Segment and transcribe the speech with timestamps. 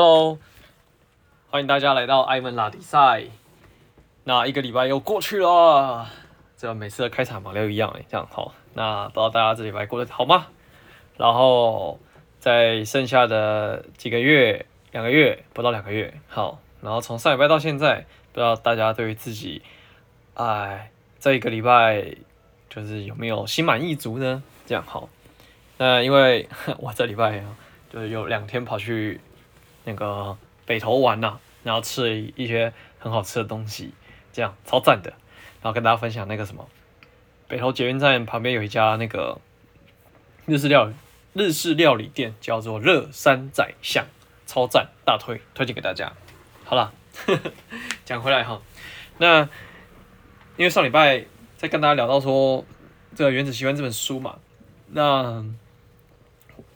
[0.00, 0.38] Hello，
[1.50, 3.24] 欢迎大家来到艾文拉迪赛。
[4.22, 6.06] 那一个礼拜又过去了，
[6.56, 8.54] 这每次的开场嘛都一样哎，这样好。
[8.74, 10.46] 那不知道大家这礼拜过得好吗？
[11.16, 11.98] 然后
[12.38, 16.60] 在剩下的几个月，两个月不到两个月，好。
[16.80, 19.62] 然后从上礼拜到现在，不知道大家对于自己，
[20.34, 22.14] 哎，这一个礼拜
[22.70, 24.44] 就是有没有心满意足呢？
[24.64, 25.08] 这样好。
[25.76, 27.42] 那因为 我这礼拜
[27.92, 29.20] 就是有两天跑去
[29.88, 30.36] 那个
[30.66, 33.90] 北投玩呐、然后吃了一些很好吃的东西，
[34.34, 35.10] 这样超赞的。
[35.62, 36.68] 然后跟大家分享那个什么，
[37.48, 39.40] 北投捷运站旁边有一家那个
[40.44, 40.94] 日式料理
[41.32, 44.04] 日式料理店，叫做热山宰相，
[44.46, 46.12] 超赞，大推推荐给大家。
[46.64, 46.92] 好了，
[48.04, 48.60] 讲回来哈，
[49.16, 49.40] 那
[50.58, 51.24] 因为上礼拜
[51.56, 52.62] 在跟大家聊到说
[53.16, 54.38] 这个《原子习惯》这本书嘛，
[54.88, 55.42] 那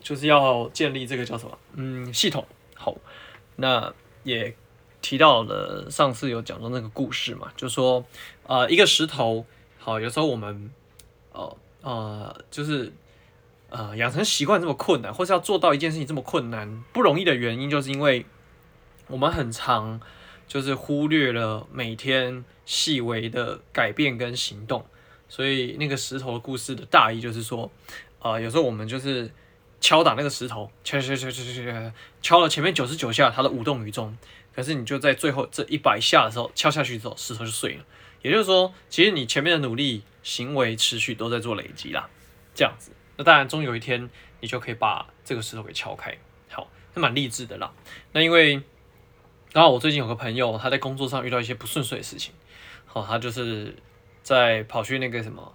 [0.00, 1.58] 就是要建立这个叫什么？
[1.74, 2.46] 嗯，系统。
[2.82, 2.96] 好，
[3.54, 4.54] 那也
[5.00, 8.04] 提到了上次有讲到那个故事嘛，就说
[8.46, 9.46] 呃一个石头，
[9.78, 10.70] 好，有时候我们
[11.32, 12.92] 呃呃就是
[13.70, 18.26] 呃养成习惯这么困难，或是要做到一件事情这么困难不容易的原因，就是因为。
[19.08, 20.00] 我们很常
[20.48, 24.86] 就是忽略了每天细微的改变跟行动，
[25.28, 27.70] 所以那个石头的故事的大意就是说，
[28.20, 29.30] 呃，有时候我们就是
[29.82, 34.16] 敲打那个石头，敲敲敲敲敲敲，敲了前面九十九下，它都无动于衷。
[34.54, 37.84] 可是你就在最后这一百下的时候敲下去之后，石头就碎了。
[38.22, 42.08] 也就是说，其实你前面的努力、行为持续都在做累积啦，
[42.54, 42.92] 这样子。
[43.18, 44.08] 那当然，终有一天
[44.40, 46.16] 你就可以把这个石头给敲开。
[46.48, 47.70] 好，那蛮励志的啦。
[48.12, 48.62] 那因为。
[49.54, 52.32] 刚好我最近有个朋友，他在工作上遇到一些不顺遂的事情，
[52.86, 53.76] 好，他就是
[54.22, 55.54] 在跑去那个什么，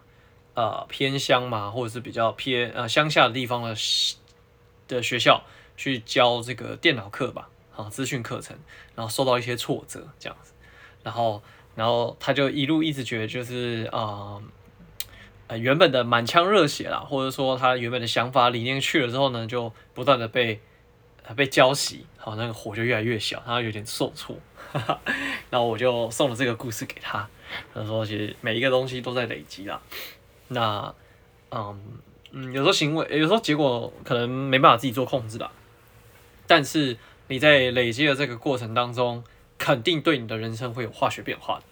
[0.58, 3.76] 呃，偏乡嘛，或者是比较偏呃乡下的地方的
[4.88, 5.44] 的学校
[5.76, 8.58] 去教这个电脑课吧，好，资讯课程，
[8.96, 10.54] 然后受到一些挫折这样子，
[11.04, 11.44] 然后
[11.76, 14.42] 然后他就一路一直觉得就是啊
[15.46, 20.60] 呃原本的满腔热血啦，或者说他原本的想法理念去了之后呢，就不断的被。
[21.36, 24.34] 被浇熄，好，那个火就越来越小，他有点受挫，
[25.52, 27.28] 然后我就送了这个故事给他，
[27.74, 29.82] 他说其实每一个东西都在累积啦，
[30.50, 30.94] 那，
[31.52, 31.80] 嗯
[32.32, 35.52] 嗯，有时候行为，有时候结果可能没办法自己做控制啦，
[36.46, 36.98] 但是
[37.28, 39.24] 你在累积的这个过程当中，
[39.58, 41.64] 肯定对你的人生会有化学变化的，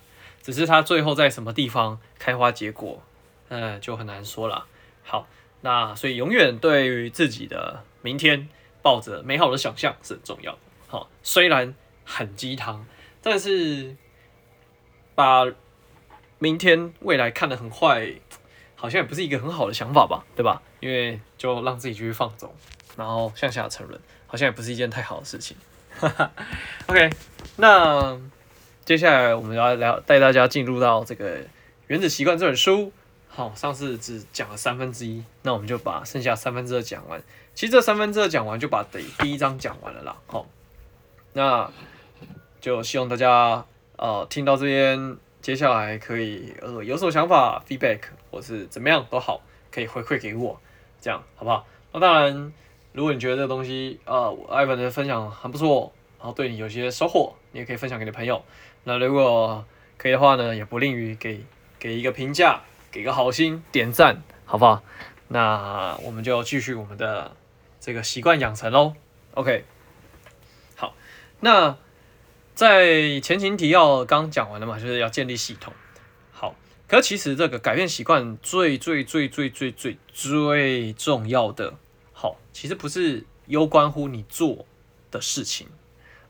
[0.42, 3.02] 只是它最后在什么地方开花结果，
[3.50, 4.66] 嗯，就很难说了。
[5.04, 5.28] 好，
[5.62, 8.50] 那所以永远对于自己的明天。
[8.86, 10.60] 抱着美好的想象是很重要的。
[10.86, 12.86] 好，虽然很鸡汤，
[13.20, 13.96] 但是
[15.16, 15.44] 把
[16.38, 18.14] 明天未来看得很坏，
[18.76, 20.62] 好像也不是一个很好的想法吧，对吧？
[20.80, 22.54] 因为就让自己继续放纵，
[22.98, 25.58] 然后向下沉沦，好像也不是一件太好的事情。
[26.88, 27.10] OK，
[27.56, 28.20] 那
[28.84, 31.40] 接下来我们要来带大家进入到这个
[31.88, 32.92] 《原子习惯》这本书。
[33.28, 37.22] 好，上次只讲了三分之一，那我们就把剩下三分之二讲完。
[37.54, 40.16] 其实这三分之二讲完，就把第第一章讲完了啦。
[40.28, 40.46] 好，
[41.34, 41.70] 那
[42.62, 43.66] 就希望大家
[43.98, 48.00] 呃听到这边，接下来可以呃有所想法、feedback
[48.36, 49.40] 或是怎么样都好，
[49.72, 50.60] 可以回馈给我，
[51.00, 51.66] 这样好不好？
[51.94, 52.54] 那当然，
[52.92, 58.44] 如果你觉得这个东西啊呃艾文的分享很不错，然后对你有些收获，你也可以分享给你的朋友。
[58.84, 59.66] 那如果
[59.98, 61.46] 可以的话呢，也不吝于给
[61.80, 62.62] 给一个评价。
[62.92, 64.82] 给个好心点赞，好不好？
[65.28, 67.36] 那我们就继续我们的
[67.82, 68.94] 这个习惯养成喽。
[69.34, 69.66] OK，
[70.78, 70.96] 好，
[71.42, 71.78] 那
[72.54, 75.74] 在前情提要刚讲完了嘛，就是要建立系统。
[76.88, 81.76] 可其实这个改变习惯最最最最最最最重要的，
[82.14, 84.66] 好，其实不是攸关乎你做
[85.12, 85.68] 的事情，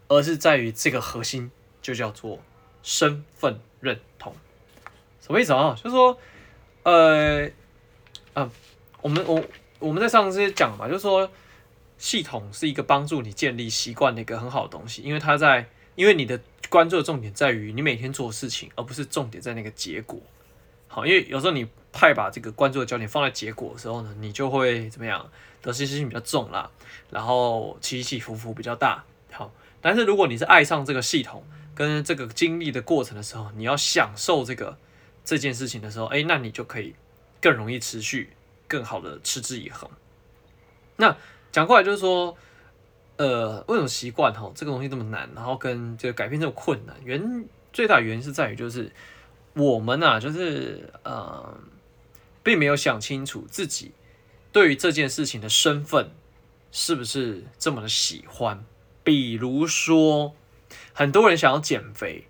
[0.07, 1.51] 而是在于这个核心
[1.81, 2.39] 就叫做
[2.81, 4.33] 身份认同。
[5.21, 5.75] 什么意思啊？
[5.75, 6.17] 就是说。
[6.85, 7.49] 呃，
[8.35, 8.47] 啊，
[9.01, 9.43] 我们我
[9.79, 11.27] 我们在上次讲嘛，就是说
[11.97, 16.39] 系统是一个帮助你建立习惯的一个很好的东西，因为它在，因为你的
[16.69, 20.21] 关注的重点在于你每天做的事情，而不是重点在那个结果。
[20.95, 25.29] 好，因为有时候你太把这个关注的焦点放在结果的时候呢，你就会怎么样？
[25.61, 26.71] 得失心比较重啦，
[27.11, 29.03] 然后起起伏伏比较大。
[29.33, 29.51] 好，
[29.81, 31.43] 但是如果你是爱上这个系统
[31.75, 34.77] 跟这个经历的过程的时候，你要享受这个。
[35.25, 36.93] 这件事情的时候，哎，那你就可以
[37.41, 38.29] 更容易持续，
[38.67, 39.89] 更好的持之以恒。
[40.97, 41.17] 那
[41.51, 42.37] 讲过来就是说，
[43.17, 46.95] 呃，为什么习惯哈这个东西这么难，然后跟这个改变这么困难？
[47.03, 47.43] 原
[47.73, 48.91] 最大原因是在于就是
[49.55, 51.57] 我们啊，就是呃，
[52.43, 53.93] 并没有想清楚自己
[54.51, 56.11] 对于这件事情的身份
[56.71, 58.63] 是不是这么的喜欢。
[59.03, 60.35] 比如说，
[60.93, 62.27] 很多人想要减肥，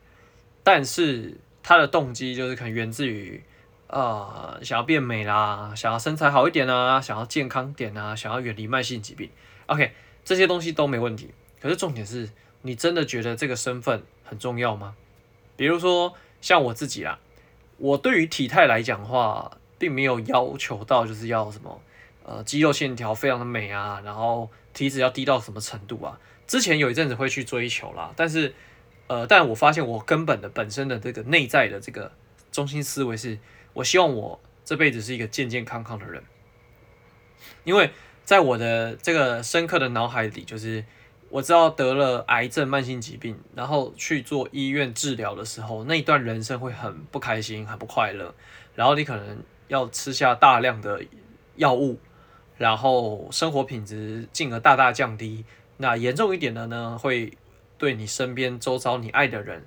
[0.64, 3.44] 但是他的动机就是可能源自于，
[3.88, 9.32] 呃，想要变美啦，想要身材好一点啊，想要健康点啊，想要远离慢性疾病。
[9.68, 9.94] OK，
[10.24, 11.32] 这些东西都没问题。
[11.60, 12.30] 可是重点是
[12.62, 14.96] 你真的觉得这个身份很重要吗？
[15.56, 17.20] 比如说像我自己啊，
[17.78, 21.82] 我对于体态来讲的话，并没有要求到就是要什么，
[22.24, 26.20] 呃，肌肉线条非常的美啊，然后体脂要低到什么程度啊。
[26.48, 28.54] 之前有一阵子会去追求啦，但是，
[29.08, 32.12] 呃，但我发现我根本的本身的这个内在的这个
[32.52, 33.40] 中心思维是，
[33.74, 36.24] 我希望我这辈子是一个健健康康的人，
[37.64, 37.90] 因为
[38.24, 40.86] 在我的这个深刻的脑海里，就是
[41.30, 48.34] 我知道得了癌症慢性疾病，然后去做医院治疗的时候，那一段人生会很不开心，很不快乐，
[48.76, 51.04] 然后你可能要吃下大量的
[51.56, 52.00] 药物，
[52.58, 55.44] 然后生活品质进而大大降低。
[55.78, 57.38] 那严重一点的呢，会
[57.78, 59.66] 对你身边周遭你爱的人、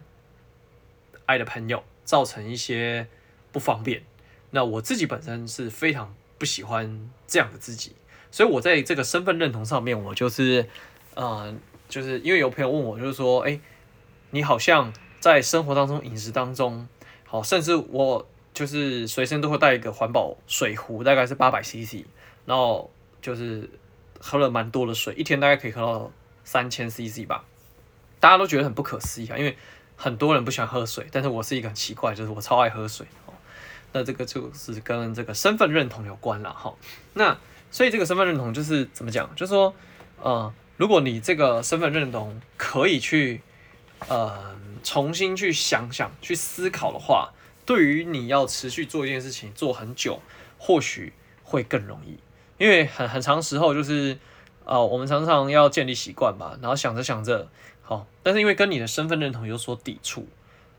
[1.27, 3.07] 爱的朋友造成一些
[3.53, 4.03] 不方便。
[4.51, 7.93] 那我自己本身是非常不喜欢这样的自己，
[8.31, 10.67] 所以我在这个身份认同上面，我就是，
[11.19, 11.53] 呃，
[11.89, 13.59] 就是因为有朋友问我，就是说，哎，
[14.31, 16.89] 你好像在生活当中、饮食当中，
[17.25, 22.05] 好，甚至我就是随身都会带一个环保水壶，大概是八百 CC，
[22.47, 23.69] 然后就是。
[24.21, 26.11] 喝了蛮多的水，一天大概可以喝到
[26.43, 27.45] 三千 CC 吧。
[28.19, 29.57] 大家都觉得很不可思议啊，因为
[29.95, 33.35] 很多人不喜欢喝水，但是我是一个很奇怪，就是我超爱喝水哦。
[33.93, 36.75] 那这个就是跟这个身份认同有关了哈。
[37.15, 37.39] 那
[37.71, 39.33] 所以这个身份认同就是怎么讲？
[39.37, 39.73] 就是说，
[40.21, 43.41] 呃，如果你这个身份认同可以去
[44.07, 47.33] 呃重新去想想、去思考的话，
[47.67, 50.23] 对于你要持续做一件事情做很久，
[50.57, 52.17] 或许会更容易。
[52.59, 54.19] 因为很很长时候就是，
[54.65, 57.49] 呃，我们常常要建立习惯吧，然后想着想着，
[57.83, 60.29] 好，但是因为跟你的身份认同有所抵触，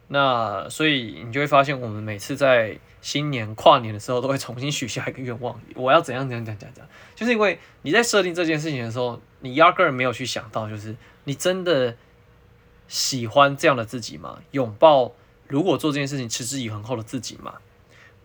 [0.10, 11.96] 那所以你就会发现，我们每次在新年跨年的时候，都会重新许下一个愿望，我要怎样怎样怎样怎样，就是因为你在设定这件事情的时候，你压根儿没有去想到，就是你真的
[12.88, 14.42] 喜欢这样的自己吗？
[14.52, 15.14] 拥抱
[15.48, 17.56] 如果做这件事情持之以恒后的自己吗？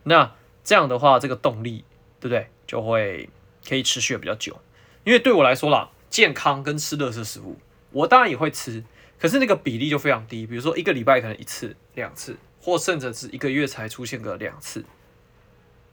[0.03, 0.33] 那
[0.65, 1.85] 这样的话，这个动力，
[2.19, 2.49] 对不对？
[2.67, 3.29] 就会。
[3.67, 4.61] 可以持续的比较久，
[5.05, 7.57] 因为对我来说啦，健康跟吃垃圾食物，
[7.93, 8.85] 我当然也会吃，
[9.19, 10.47] 可是那个比例就非常低。
[10.47, 14.85] 比如说一个礼拜可能一次、两次，或甚至是一个月才出现个两次，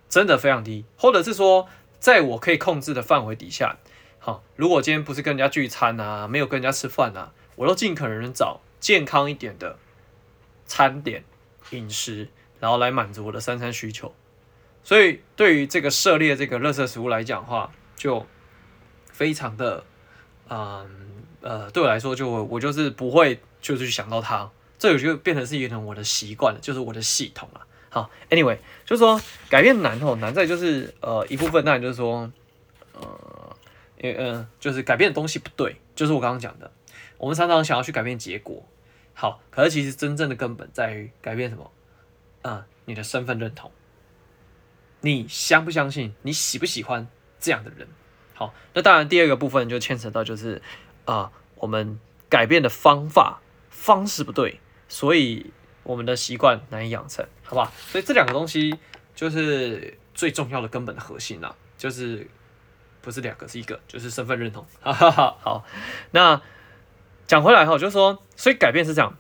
[0.10, 0.86] 真的非常低。
[0.98, 1.68] 或者是说，
[2.00, 3.78] 在我可以控制的范围底下，
[4.20, 9.78] 好，如果今天不是跟人家聚餐啊，没有跟人家吃饭啊，我都尽可能找健康一点的
[10.66, 11.24] 餐点、
[11.72, 12.30] 饮食，
[12.60, 14.14] 然后来满足我的三餐需求。
[14.84, 18.26] 所以，对于这个涉猎这个垃圾食物来讲的话，就
[19.12, 19.84] 非常的，
[20.50, 21.11] 嗯
[21.42, 24.50] 呃，对我来说就，我就是不会就是去想到它，
[24.80, 27.66] 这就变成是一种我的习惯了，就是我的系统了。
[27.90, 32.32] 好，anyway，就是说改变难哦，难在就是呃一部分当然就是说，
[32.94, 33.56] 呃，
[34.00, 36.72] 因为嗯、就是改变的东西不对，就是我刚刚讲的，
[37.18, 38.66] 我们常常想要去改变结果，
[39.14, 41.70] 好，可是其实真正的根本在于改变什么？
[42.44, 43.72] 啊、你的身份认同。
[45.02, 46.14] 你相不相信？
[46.22, 47.08] 你喜不喜欢
[47.40, 47.88] 这样的人？
[48.34, 50.62] 好，那当然，第二个部分就牵扯到就是
[51.12, 52.00] 啊、我们
[52.30, 55.52] 改变的方法方式不对，所以
[55.84, 57.72] 我们的习惯难以养成，好吧？
[57.76, 58.78] 所以这两个东西
[59.14, 62.26] 就是最重要的根本的核心啦，就是
[63.02, 64.66] 不是两个，是一个，就是身份认同。
[64.80, 65.36] 哈哈哈。
[65.42, 65.66] 好，
[66.12, 66.42] 那
[67.28, 69.18] 讲回来哈，就是说，所以改变是这样，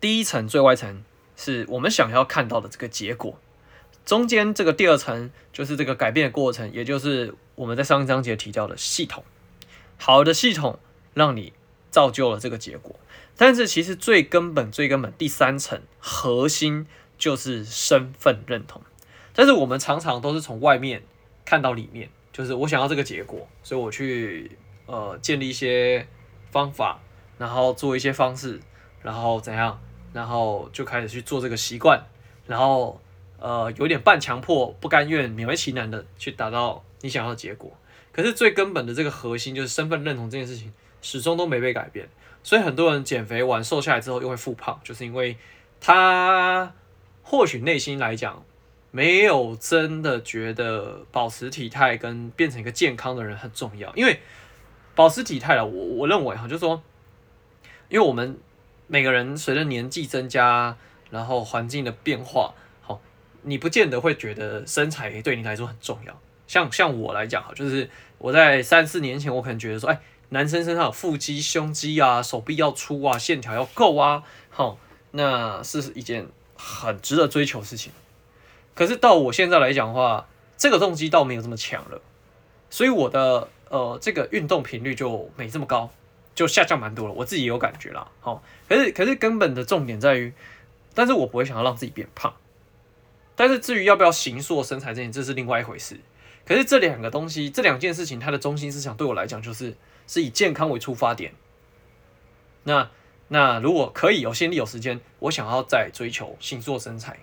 [0.00, 1.04] 第一层最外层
[1.36, 3.38] 是我们想要看到的这个结果。
[4.04, 9.24] 中间这个第二层就是这个改变的过程，也就是我们在上一章节提到的系统。
[9.98, 10.78] 好的系统
[11.14, 11.52] 让你
[11.90, 12.94] 造就了这个结果，
[13.36, 16.86] 但是其实最根本、最根本第三层核心
[17.18, 18.82] 就是身份认同。
[19.34, 21.02] 但是我们常常都是从外面
[21.44, 26.06] 看到里面，就是我想要这个结果，所以我去呃建立一些
[26.50, 27.00] 方法，
[27.38, 28.60] 然后做一些方式，
[29.02, 29.80] 然后怎样，
[30.12, 32.06] 然后就开始去做这个习惯，
[32.46, 33.00] 然后。
[33.36, 37.76] 呃，有点半强迫、不甘愿、勉为其难的去达到你想要的结果。
[38.14, 42.08] 可是最根本的这个核心就是身份认同这件事情，始终都没被改变。
[42.44, 45.36] 所以很多人减肥完瘦下来之后又会复胖，就是因为
[45.80, 46.72] 他
[47.22, 48.44] 或许内心来讲
[48.90, 53.92] 没有真的觉得保持体态跟变成一个健康的人很重要。
[53.96, 54.20] 因为
[54.94, 56.80] 保持体态了，我我认为哈，就是说，
[57.88, 58.38] 因为我们
[58.86, 60.76] 每个人随着年纪增加，
[61.10, 62.54] 然后环境的变化。
[62.82, 63.00] 好
[63.42, 74.78] 你不见得会觉得身材对你来说很重要，像像我来讲哈，就是我在三四年前，我可能觉得说，哎，男生身上有腹肌、胸肌啊，手臂要粗啊，线条要够啊，好，
[75.12, 77.92] 那是一件很值得追求的事情。
[78.74, 82.00] 可是到我现在来讲的话，这个动机倒没有这么强了，
[82.70, 85.90] 所以我的呃这个运动频率就没这么高，
[86.34, 87.14] 就下降蛮多了。
[87.14, 90.32] 我自己有感觉啦，好，可是可是根本的重点在于，
[90.94, 92.34] 但是我不会想要让自己变胖。
[93.36, 95.98] 但是至于要不要形塑身材这件，这是另外一回事。
[96.46, 101.32] 可是这两个东西，这两件事情，它的中心思想对我来讲，就是是以健康为出发点。
[102.64, 102.90] 那
[103.28, 107.18] 那如果可以有心力有时间，我想要再追求形塑身材。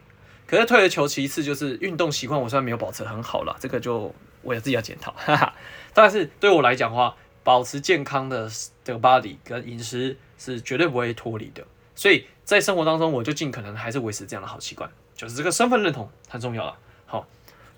[0.48, 5.12] 可是退而求其次，就是运动习惯我虽然没有保持很好了，这个就我也自己要检讨。
[5.13, 5.56] 哈哈，
[5.94, 8.50] 但是对我来讲的话，保持健康的
[8.84, 11.66] 这个 body 跟饮食是绝对不会脱离的。
[11.96, 14.92] 所以在生活当中，我就尽可能还是维持这样的好习惯。
[15.16, 16.78] 就是这个身份认同很重要了。
[17.06, 17.28] 好，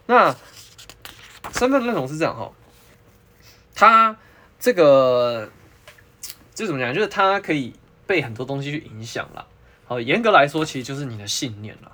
[0.08, 0.36] 那
[1.54, 2.52] 身份认同是这样哈，
[3.74, 4.18] 它
[4.60, 5.50] 这个
[6.54, 6.94] 这怎么讲？
[6.94, 7.74] 就是它可以
[8.06, 9.48] 被很多东西去影响了。
[9.86, 11.92] 好，严格来说，其实就是你的信念了。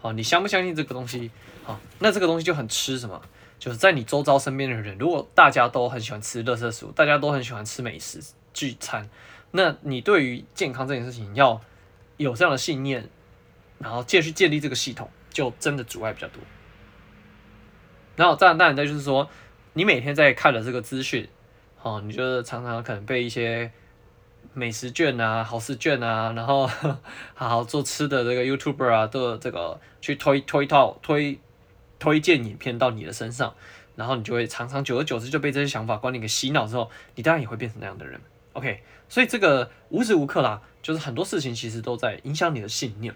[0.00, 1.30] 好，你相不相信这个东西？
[1.62, 3.20] 好，那这个东西就很吃什么？
[3.58, 8.20] 就是在你周遭身边的人，如果大家都很喜欢吃垃圾食物，大家都很喜欢吃美食
[8.54, 9.10] 聚餐，
[9.50, 11.60] 那你对于健康这件事情要
[12.16, 13.08] 有这样的信念。
[13.82, 16.42] 然后继续建立这个系统，就真的阻碍比较多。
[18.20, 19.26] 然后当然，当然，再就是说，
[19.72, 21.26] 你每天在看的这个资讯，
[21.80, 23.72] 哦，你就是常常可能被一些
[24.52, 26.66] 美食券啊、好事券啊，然后
[27.32, 31.40] 好好做吃的这个 YouTuber 啊的这个去推推套推
[31.98, 33.54] 推荐影片到你的身上，
[33.96, 38.20] 然后你就会常常久而久之就被这些想法观念给洗脑之后，你当然也会变成那样的人。
[38.52, 43.14] OK，所以这个无时无刻啦，就是很多事情其实都在影响你的信念。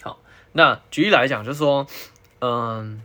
[0.00, 0.18] 好
[0.52, 1.86] 那举例来讲，就是说，
[2.40, 3.02] 嗯，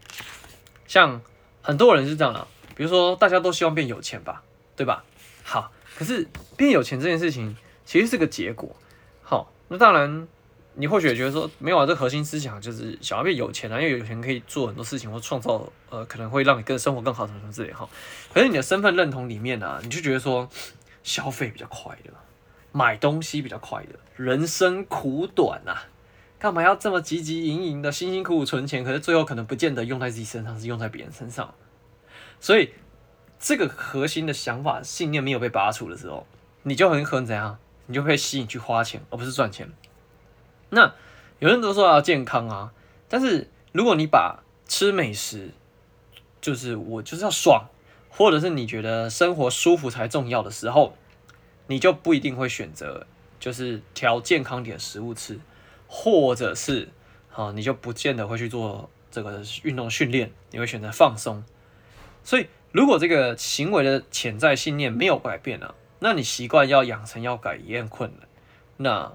[0.87, 1.21] 像
[1.61, 4.43] 很多人是这样的，比如说大家都希望变有钱吧，
[4.75, 5.03] 对吧？
[5.43, 8.75] 好，可是变有钱这件事情其实是个结果。
[9.21, 10.27] 好，那当然
[10.75, 17.87] 你或许也觉得说，没有啊，这核心思想就是想要变有钱啊，因为有钱可以做很多事情或创造，呃，可能会让你更生活更好什么什么之类哈。
[18.33, 20.47] 可是你的身份认同里面呢，啊，你就觉得说，
[21.03, 22.11] 消费比较快的，
[22.71, 25.87] 买东西比较快的，人生苦短呐，啊。
[26.45, 28.83] 干嘛要这么汲汲营营的辛辛苦苦存钱？
[28.83, 31.51] 可是最后可能不见得用在自己身上，是用在别人身上。
[32.39, 32.71] 所以
[33.39, 36.27] 这个核心的想法信念没有被拔除的时候，
[36.61, 37.57] 你就很可能怎样？
[37.87, 39.73] 你就会吸引去花钱，而不是赚钱。
[40.69, 40.93] 那
[41.39, 42.71] 有人都说要健康啊，
[43.09, 45.49] 但是如果你把吃美食，
[46.39, 47.65] 就是我就是要爽，
[48.07, 50.95] 或者是你觉得生活舒服才重要的时候，
[51.65, 53.07] 你就不一定会选择
[53.39, 55.39] 就是挑健康点食物吃。
[55.87, 56.89] 或者是，
[57.29, 61.43] 好，你就不见得会去做这个运动训练，你会选择放松。
[62.23, 68.27] 所以，如果这个行为的潜在信念没有改变呢、啊，那你习惯要养成要改也很困难。
[68.77, 69.13] 那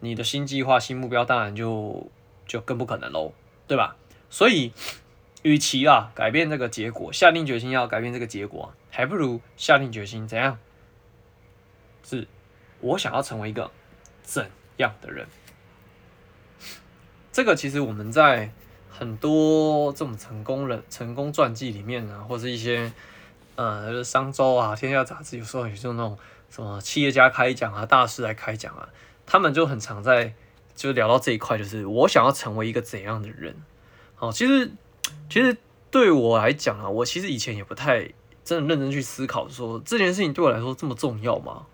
[0.00, 2.10] 你的新计划、新目标当然就
[2.46, 3.32] 就更不可能喽，
[3.66, 3.96] 对吧？
[4.28, 4.72] 所以，
[5.42, 10.58] 与其啊改变这个结果，下定决心要改变这个结果，还不如下定决心怎样？
[12.04, 12.26] 是
[12.80, 13.70] 我想要成为一个
[14.22, 15.26] 怎样的人？
[17.38, 18.50] 这个其实我们在
[18.90, 22.90] 很多这种成功人、成功传记里面呢，或者一些
[23.54, 26.18] 呃商周啊、天下杂志，有时候也就那种
[26.50, 28.88] 什么企业家开讲啊、大师来开讲啊，
[29.24, 30.34] 他们就很常在
[30.74, 33.54] 就聊到这一块，就是我想要成为一个怎样的人。
[34.18, 34.72] 哦，其实
[35.30, 35.56] 其实
[35.92, 38.00] 对我来讲啊，我其实以前也不太
[38.42, 41.66] 真的认真去思考，说这件事情对我来说这么重要吗？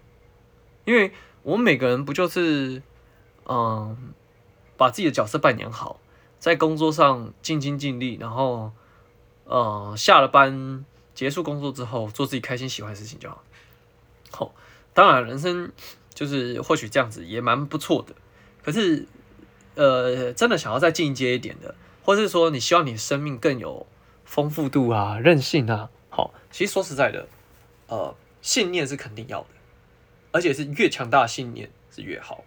[0.85, 1.11] 因为
[1.43, 2.83] 我们每个人不就是
[3.47, 4.13] 嗯。
[4.77, 6.01] 把自己的角色扮演好，
[6.39, 8.73] 在工作上尽心尽力，然后，
[9.45, 13.43] 呃，下了班结束工作之后，做自己开心喜欢的事情就好。
[14.31, 14.55] 好、
[14.93, 15.71] 当然，人生
[16.13, 18.15] 就是或许这样子也蛮不错的。
[18.63, 19.07] 可是，
[19.75, 23.87] 呃，真的想要再进阶一点的，或是说你希望你的生命更有
[24.25, 27.29] 丰富度啊、韧性啊，好、其实说实在的，
[27.87, 29.49] 呃，信念是肯定要的，
[30.33, 32.45] 而且是越强大信念是越好。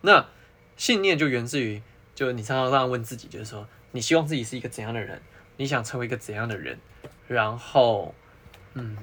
[0.00, 0.26] 那。
[0.80, 1.82] 信念就源自于，
[2.14, 5.20] 就你常常这样问自己，就是说，你希望自己是一个怎样的人？
[5.58, 6.78] 你想成为一个怎样的人？
[7.28, 8.14] 然后，
[8.72, 8.96] 嗯，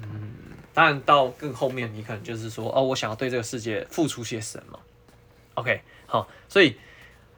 [0.74, 4.80] 当然到更后面，你可能就是说，哦，我想要对这个世界付出些什么
[5.54, 6.78] ？OK，好，所以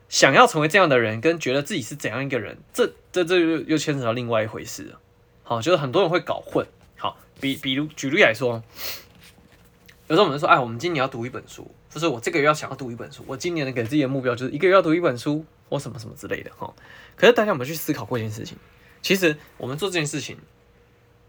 [0.08, 5.01] 想要成为这样的人，跟觉得自己是怎样一个人，这这这又又牵扯到另外一回事了。
[5.43, 6.65] 好，就是很多人会搞混。
[6.96, 8.63] 好，比比如举例来说，
[10.08, 11.69] 有时候我们说，哎，我们今年要读一本书。
[11.89, 16.74] 就是我这个月要想要读一本书，我今年的给自己的目标就是一个月要读一本书或什么什么之类的哈。
[17.15, 18.58] 可是大家有没有去思考过一件事情？
[19.01, 20.38] 其实我们做这件事情，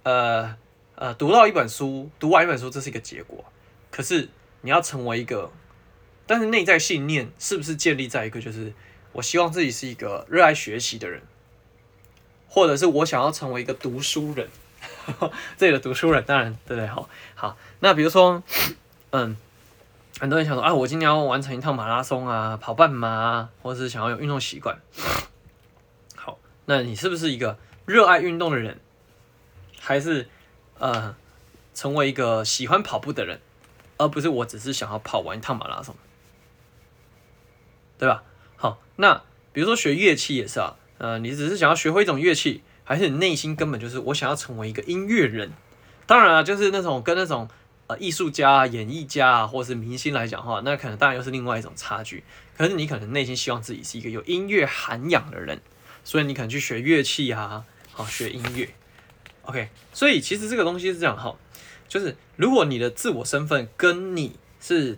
[0.02, 0.57] 呃
[0.97, 3.45] 呃，读到一本书，读完一本书，这是一个结果。
[3.90, 4.29] 可是
[4.61, 5.50] 你要成为一个，
[6.26, 8.73] 但是内在信念是不是建立在一个，就是
[9.12, 11.23] 我希望自己是一个热爱学习的人，
[12.49, 14.49] 或者是我想要成为一个读书人，
[15.57, 16.87] 这里的读书人，当然对不对？
[16.87, 18.43] 好，好，那比如说，
[19.11, 19.37] 嗯，
[20.19, 24.79] 很多人想说啊，我今年要完成一趟马拉松啊，跑半马啊，或者是想要有运动习惯。
[26.17, 28.81] 好，那你是不是一个热爱运动的人，
[29.79, 30.29] 还是？
[30.83, 31.14] 呃，
[31.75, 33.38] 成为一个喜欢跑步的人，
[33.99, 35.95] 而不是我只是想要跑完一趟马拉松，
[37.99, 38.23] 对吧？
[38.57, 45.52] 好，那比如说学乐器也是啊，呃，你只是想要学会一种乐器，还是你内心根本就是我想要成为一个音乐人？
[46.07, 47.47] 当然啊，就是那种跟那种
[47.90, 52.23] 呃艺术家、演艺家啊，或是明星来讲的话，那可能当然又是另外一种差距。
[52.56, 55.61] 可是你可能内心希望自己是一个有音乐涵养的人，
[56.04, 58.68] 所以你可能去学乐器啊，好，学音乐。
[59.42, 61.37] OK，所以其实这个东西是这样哈，
[61.88, 64.97] 就是如果你的自我身份跟你是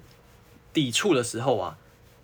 [0.75, 1.79] 抵触的时候啊，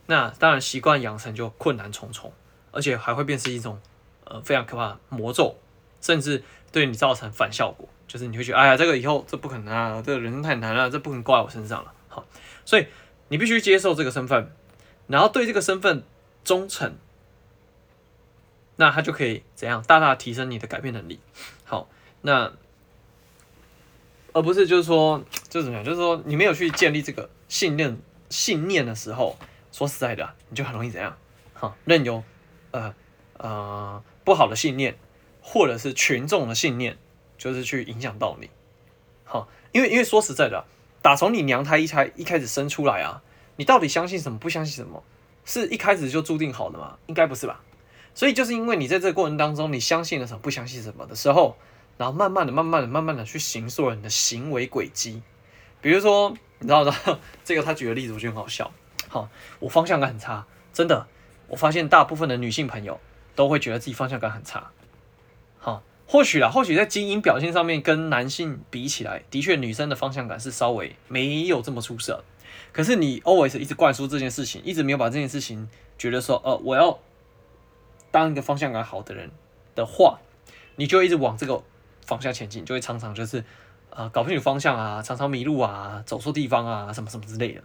[0.06, 2.30] 那当然习惯养成就困难重重，
[2.72, 3.80] 而且还会变成一种
[4.25, 5.56] 呃非常可怕的魔咒，
[6.02, 11.92] 甚至对你造成反效果，就是你会觉得哎呀，这个以后这不可能啊，这个人生太难了，这不能挂在我身上了。
[12.08, 12.26] 好，
[12.64, 12.88] 所以
[13.28, 14.50] 你必须接受这个身份，
[15.06, 16.02] 然后对这个身份
[16.42, 16.96] 忠诚，
[18.74, 21.20] 那他就可以怎样大大提升你的改变能力。
[21.62, 21.88] 好。
[22.20, 22.52] 那，
[24.32, 25.84] 而不是就是说，就是怎么样？
[25.84, 27.96] 就是说，你没有去建立这个信念、
[28.28, 29.38] 信念的时候，
[29.70, 31.16] 说实在的，你就很容易怎样？
[31.54, 32.24] 好，任由
[32.72, 32.92] 呃
[33.36, 34.98] 呃不好的信念，
[35.40, 36.98] 或者是群众的信念，
[37.38, 38.50] 就是去影响到你。
[39.25, 40.66] 好，因为因为说实在的，
[41.00, 43.23] 打从你娘胎一开一开始生出来啊，
[43.57, 44.38] 你到底相信什么？
[44.38, 45.02] 不相信什么？
[45.47, 46.99] 是一开始就注定好的吗？
[47.07, 47.62] 应该不是吧？
[48.12, 50.40] 所以就是因为你在这个过程当中，你相信了什么？
[50.40, 51.57] 不相信什么的时候。
[51.97, 55.21] 然后慢慢的、慢慢的、慢慢的去形塑你的行为轨迹，
[55.80, 56.30] 比如说，
[56.61, 56.95] 你知道的，
[57.45, 58.71] 这个他举的例子我觉得很好笑。
[59.09, 59.28] 好，
[59.59, 61.09] 我方向感很差，真的，
[61.48, 63.01] 我发现大部分的女性朋友
[63.35, 64.70] 都会觉得自己方向感很差。
[66.09, 72.25] 或许啦，或许在基因表现上面跟男性比起来，的确女生的方向感是稍微没有这么出色。
[72.73, 76.99] 可是你 always 一直灌输这件事情，一直没有把这件事情觉得说，呃，我要
[78.11, 79.31] 当一个方向感好的人
[79.75, 80.18] 的话，
[80.77, 81.62] 你就一直往这个。
[82.07, 83.44] 方向前进，就会常常就是，
[83.90, 87.62] 呃，搞不清楚方向啊，常常迷路啊，走错地方啊，什么什么之类的。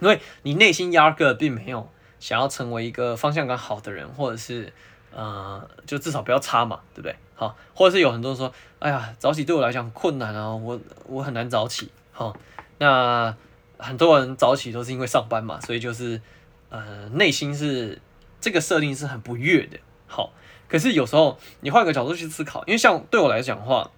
[0.00, 4.72] 因为你内心压根并没有想要成为一个方向感好的人，或者是，
[5.14, 7.16] 呃，就至少不要差嘛，对不对？
[7.34, 11.90] 好，或者是有很多人说，哎呀，早起对我来讲困难啊，我我很难早起。
[12.12, 12.36] 好，
[12.78, 13.34] 那
[13.78, 16.20] 很多人早起都是因为上班嘛，所以就是，
[16.68, 18.00] 呃，内心是
[18.40, 19.78] 这个设定是很不悦的。
[20.06, 20.32] 好。
[20.68, 23.90] 可是有时候你换个角度去思考，因为像对我来讲的话，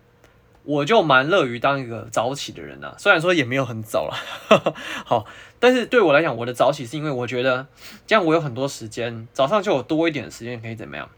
[0.65, 2.95] 我就蛮乐于当一个早起的人呐。
[2.99, 4.17] 虽然说也没有很早了，
[5.05, 5.27] 好，
[5.59, 7.67] 但是对我来讲，我的早起是因为我觉得
[8.07, 11.11] 这样我有很多时间，早上就有多一点的时间可以怎么样，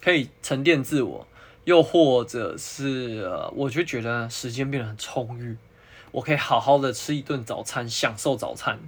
[0.00, 1.26] 可以沉淀自我，
[1.64, 5.56] 又或者是呃，我就觉得时间变得很充裕，
[6.12, 8.80] 我可以好好的吃一顿早餐，享受早餐，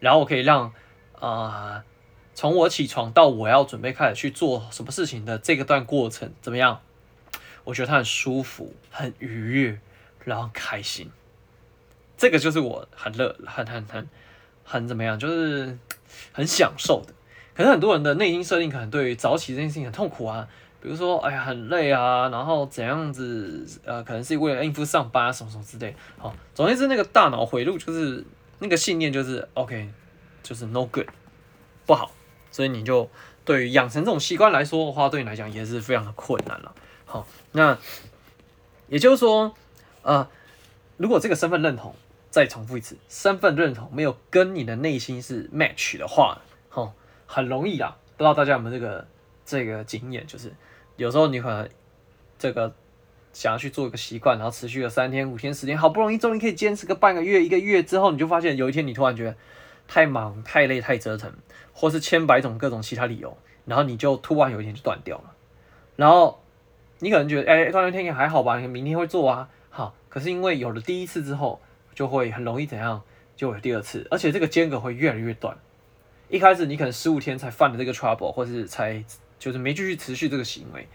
[0.00, 0.72] 然后我可以让
[1.18, 1.84] 啊。
[2.38, 6.82] 从我起床到我要准备开始去做什么事情的这个段过程怎么样？
[7.66, 9.80] 我觉得它很舒服，很愉悦，
[10.24, 11.10] 然后开心。
[12.16, 14.08] 这个就是我很乐、很很很
[14.64, 15.76] 很怎么样，就是
[16.32, 17.12] 很享受的。
[17.54, 20.48] 可是很多人的内心设定可能对于早起这件事情很痛苦啊，
[20.80, 25.94] 比如说哎呀很累啊，然后怎样子呃，可能是为了应付上班啊什么什么之类。
[26.16, 28.24] 好，总之那个大脑回路就是
[28.60, 29.90] 那个信念就是 OK，
[30.42, 31.08] 就是 no good，
[31.84, 32.12] 不好。
[32.52, 33.10] 所以你就
[33.44, 36.74] 对于养成这种习惯来说的话，对你来讲也是非常的困难了。
[37.06, 37.78] 好，那
[38.88, 39.54] 也就是说，
[40.02, 40.28] 呃，
[40.98, 41.94] 如果这个身份认同，
[42.30, 46.92] 再重复一次，身份认同没有跟你的内心是 match 的话，哈，
[47.26, 47.96] 很容易啊。
[48.16, 49.06] 不知道大家有没有这个
[49.44, 50.52] 这个经验，就是
[50.96, 51.68] 有时候你可能
[52.38, 52.74] 这个
[53.32, 59.36] 想要去做一个习惯，然后持续了三天、五天、十天，好不容易终于可以坚持个半个月、一个月之后，你就发现有一天你突然觉得
[59.88, 61.32] 太忙、太累、太折腾。
[61.78, 65.34] 或是千百种各种其他理由，然后你就突然有一天就断掉了，
[65.94, 66.42] 然后
[66.98, 71.60] 你可能觉得，哎、欸，断断天天还好吧，你明天会做啊，好，可是因为有了第一次之后，
[71.94, 73.02] 就会很容易怎样，
[73.36, 75.56] 就有第二次，而且这个间隔会越来越短。
[76.28, 79.04] 一开始你可能十五天才犯的这个 trouble，或是才
[79.38, 80.88] 就是没继续持续这个行为，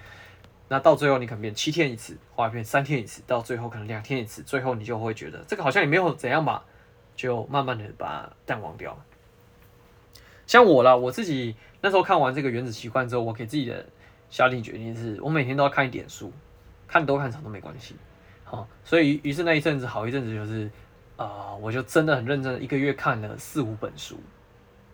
[0.67, 6.65] 那到最后你可能变七天一次，或者变三天一次，到最后可能两天一次，最后你就会觉得这个好像也没有怎样吧，
[7.15, 8.97] 就慢慢的把淡忘掉。
[10.47, 13.85] 像我啦，我自己那时候看完这个原子习惯之后，我给自己的
[14.31, 16.31] 下定决心是，我每天都要看一点书，
[16.87, 17.95] 看多看少都没关系。
[18.45, 20.71] 好，所以于是那一阵子好一阵子就是，
[21.17, 24.17] 啊、我就真的很认真，一个月看了四五本书，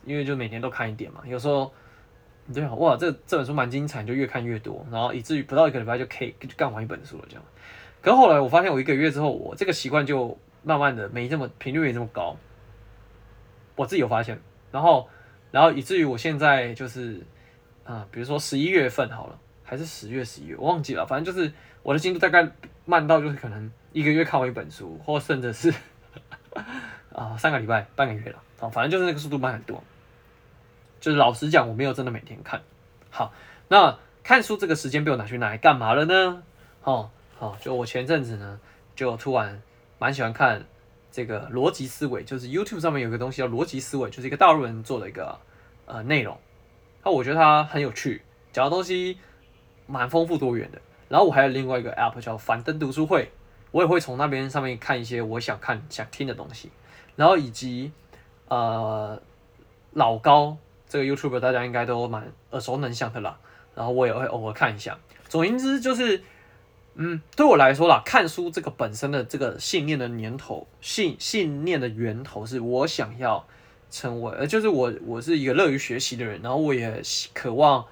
[0.05, 1.21] 因为就每天都看一点嘛。
[1.25, 1.71] 有时候，
[2.51, 7.43] 对啊，哇，这这本书蛮精彩，就越看越多，然后以至于不到一个礼拜就可以就干完一本书了这样。
[8.01, 12.35] 可后来我发现，我一个月之后，我这个习惯就慢慢的没这么频率没这么高，
[13.75, 15.07] 我自己有发现，然后
[15.51, 17.21] 然后以至于我现在就是。
[17.87, 21.07] 啊，比如说十一月份好了，还是十月、十一月，我忘记了。
[21.07, 22.51] 反正就是我的进度大概
[22.83, 25.73] 慢到就是可能一个月看完一本书，或甚至是
[27.15, 28.43] 啊三个礼拜、半个月了。
[28.59, 29.81] 啊，反正就是那个速度慢很多。
[30.99, 32.61] 就是老实讲，我没有真的每天看。
[33.09, 33.31] 好，
[33.69, 36.43] 那看书这个时间被我拿去拿来干嘛了呢？
[36.83, 38.59] 哦，好，就我前阵子呢，
[38.95, 39.61] 就突然
[39.99, 40.65] 蛮喜欢看
[41.11, 45.39] 这个逻辑思维，就是 YouTube 上面有个东西叫逻辑思维，就是一个大陆人做的一个
[45.85, 46.37] 呃内容。
[47.07, 49.17] 那我觉得它很有趣，讲的东西
[49.85, 50.81] 蛮丰富多元的。
[51.07, 53.31] 然后我还有另外一个 app 叫樊登读书会，
[53.71, 56.69] 我也会从那边上面看一些我想看、想听的东西。
[57.15, 57.93] 然后以及
[58.49, 59.21] 呃
[59.93, 60.57] 老高
[60.89, 63.39] 这个 YouTube 大家应该都蛮耳熟能详的啦。
[63.73, 64.97] 然后我也会偶尔看一下。
[65.29, 66.21] 总言之就是，
[66.95, 73.47] 嗯，对我来说啦，看书这个本身的这个信念的源头，信信念的源头是我想要。
[73.89, 77.01] 成为呃，就是我，我是一个乐于学习的人，然后我也
[77.33, 77.85] 渴望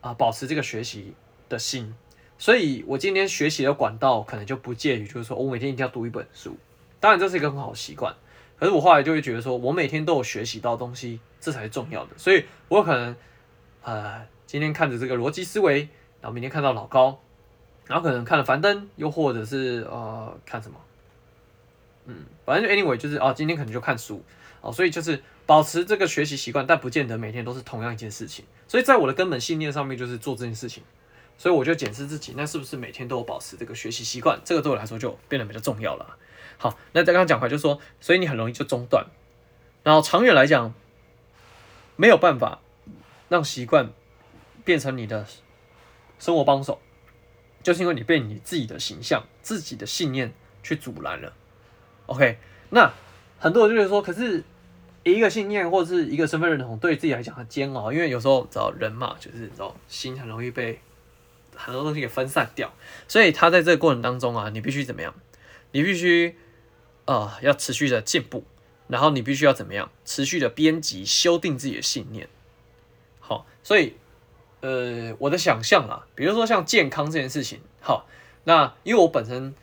[0.00, 1.14] 啊、保持这个学习
[1.48, 1.94] 的心，
[2.38, 6.56] 所以我今天学习的管道可能就不介于就是说我每天一定要读一本书，
[7.00, 8.14] 当然这是一个很好的习惯，
[8.58, 13.16] 可是我后来就会觉得说我每天都有学习到东西，这才是重要的，所以我可能
[13.82, 15.88] 呃今天看着这个逻辑思维，
[16.20, 17.20] 然后明天看到老高，
[17.86, 20.78] 然后可能看了樊登，又或者是呃看什么，
[22.06, 24.22] 嗯，反正就 anyway 就是啊今天可能就看书。
[24.60, 28.44] 哦，所以就是保持这个学习习惯，但不见得每天都是同样一件事情。
[28.66, 30.82] 所以在我的根本信念上面，就是做这件事情。
[31.38, 34.40] 所以我就检视自己，那是不是每天都有保持这个学习习惯？
[34.44, 36.18] 这个对我来说就变得比较重要了。
[36.56, 39.06] 好，那再刚刚讲回来，就说，所以你很容易就中断。
[39.84, 40.74] 然后长远来讲，
[41.94, 42.60] 没有办法
[43.28, 43.92] 让习惯
[44.64, 45.24] 变成你的
[46.18, 46.80] 生活帮手，
[47.62, 51.32] 就是因为你被你自己的形象、自己的信念去阻拦了。
[52.06, 52.38] OK，
[52.70, 52.92] 那。
[53.38, 54.42] 很多人就会说，可是
[55.04, 60.80] 一个信念或者是一个身份认同，对自己来讲很煎熬，因为有时候找人嘛，就是找心很容易被
[61.56, 62.72] 很多东西给分散掉，
[63.06, 65.14] 所以他在这个过程当中啊，你必须怎么样？
[65.72, 66.36] 你必须
[67.04, 68.44] 啊、呃，要持续的进步，
[68.88, 69.90] 然后你必须要怎么样？
[70.04, 72.28] 持续的编辑、修订自己的信念。
[73.20, 73.94] 好，所以
[74.60, 78.06] 呃，我的想象啊，比如说像健康这件事情，好，
[78.44, 79.54] 那因为我本身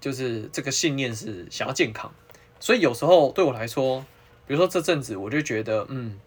[0.00, 2.12] 就是这个信念是想要健康。
[2.62, 4.06] 所以有时候对我来说，
[4.46, 6.20] 比如说这阵子，我就觉得，嗯，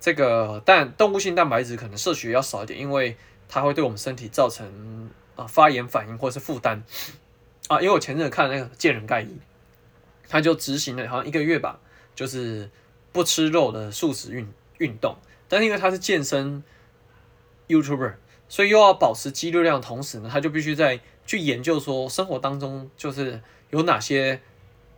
[0.00, 3.14] 这个蛋动物性蛋白质可能摄取要少一点，因为
[3.50, 6.82] 它会对我们身体造成啊、发炎反应或是负担
[7.68, 7.82] 啊。
[7.82, 9.36] 因为我前阵子看那个健人盖伊，
[10.26, 11.78] 他就执行了好像一个月吧，
[12.14, 12.70] 就是
[13.12, 15.16] 不吃肉的素食运运动，
[15.50, 16.64] 但是因为他是健身
[17.68, 18.14] YouTuber，
[18.48, 24.40] 所以又要保持肌肉量，同时呢，他就必须在去研究说生活当中就是有哪些。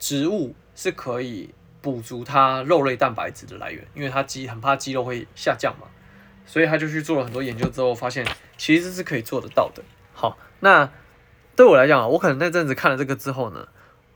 [0.03, 1.51] 植物是可以
[1.83, 5.87] 补足它肉类蛋白质的来源，因为它肌很怕肌肉会下降嘛，
[6.47, 9.83] 所以他就去做了很多研究之后，发现其实是可以做得到的。
[10.15, 10.91] 好，那
[11.55, 13.69] 对我来讲，我可能那阵子看了这个之后呢，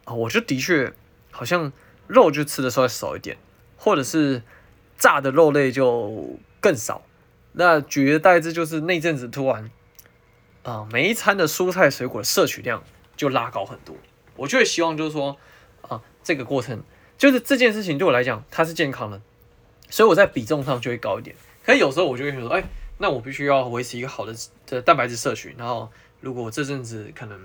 [0.05, 0.91] 啊，我就的确
[1.31, 1.71] 好像
[2.07, 3.37] 肉就吃的稍微少一点，
[3.77, 4.41] 或者是
[4.97, 7.03] 炸的肉类就更少。
[7.53, 9.71] 那举而代之就是那阵子突然
[10.63, 12.83] 啊，每一餐的蔬菜水果摄取量
[13.19, 13.95] 就拉高很多。
[14.37, 15.37] 我就会希望就是说。
[16.25, 16.83] 这个过程
[17.17, 19.21] 就是这件事情对我来讲，它是健康的，
[19.89, 21.37] 所以我在比重上就会高一点。
[21.65, 22.65] 可是有时候我就会觉得说，哎，
[22.99, 24.35] 那我必须要维持一个好的
[24.67, 25.55] 的蛋白质摄取。
[25.57, 25.89] 然后，
[26.21, 27.39] 如果这阵子可能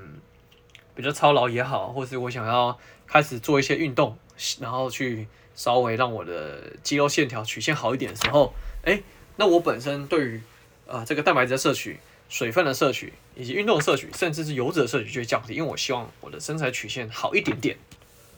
[0.96, 4.18] 比较操劳也好，或是我想要开始做一些运动，
[4.60, 9.02] 然后去稍微让我的肌肉线条曲线好一点的时候，哎，
[9.36, 10.42] 那我本身对于
[10.88, 17.78] 呃这个蛋白质的摄取、水分的摄取以及运动的摄取，甚至是油脂的摄取就会降低，因为我希望我的身材曲线好一点点。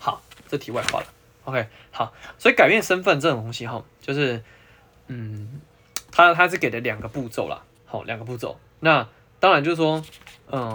[0.01, 1.05] 好，这题外话了。
[1.43, 4.43] OK，好，所以改变身份这种东西哈，就是，
[5.05, 5.61] 嗯，
[6.11, 7.61] 他他是给的两个步骤啦。
[7.85, 8.59] 好，两个步骤。
[8.79, 9.07] 那
[9.39, 10.03] 当然就是说，
[10.47, 10.69] 嗯，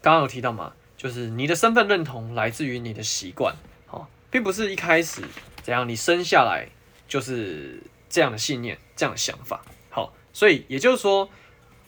[0.00, 3.54] 刚刚有提到嘛，就是你的身份认同来自于你的习惯，
[3.86, 5.22] 好，并不是一开始
[5.62, 6.68] 怎样，你生下来
[7.06, 9.62] 就是这样的信念，这样的想法。
[9.90, 11.28] 好，所以也就是说，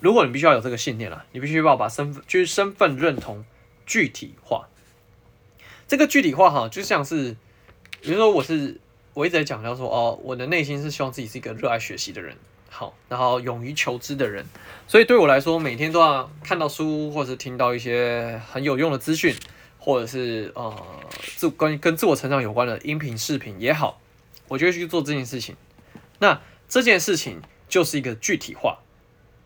[0.00, 3.42] 如果你必须要有这个信念了，你必须要把身份，就是身份认同
[3.86, 4.68] 具体化。
[5.86, 7.36] 这个具体化哈，就像是，
[8.00, 8.80] 比如说我是
[9.12, 12.36] 我一直在讲到说哦，我的内心是希望自己是一个热爱学习的人。
[12.68, 14.44] 好，然后勇于求知的人。
[14.88, 19.32] 所以对我来说，每天都要看到书，或者是听到一些很有用的资讯，
[19.78, 20.84] 或者是呃
[21.36, 24.00] 自关于跟自我成长有关的音频、视频也好，
[24.48, 25.54] 我就会去做这件事情。
[26.18, 28.78] 那这件事情就是一个具体化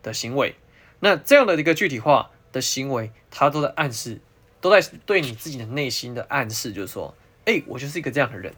[0.02, 0.54] 的行为。
[1.00, 4.22] 那这样的一个具体化的行为，它都在暗示，
[4.60, 8.54] 都在对你自己的内心的暗示，就是说，哎，我就是一个这样的人。